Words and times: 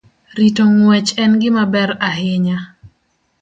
Rito 0.37 0.63
ng'wech 0.75 1.09
en 1.23 1.31
gima 1.41 1.63
ber 1.73 1.89
ahinya 2.09 2.57